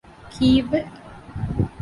ކީއްވެ؟ 0.31 0.79